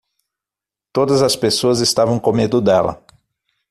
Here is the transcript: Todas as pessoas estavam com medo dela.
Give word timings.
Todas 0.91 1.21
as 1.21 1.35
pessoas 1.35 1.79
estavam 1.79 2.19
com 2.19 2.31
medo 2.33 2.59
dela. 2.59 3.05